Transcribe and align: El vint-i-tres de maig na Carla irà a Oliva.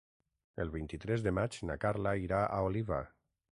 El 0.63 0.71
vint-i-tres 0.75 1.27
de 1.27 1.35
maig 1.39 1.59
na 1.71 1.77
Carla 1.85 2.17
irà 2.25 2.43
a 2.59 2.65
Oliva. 2.71 3.03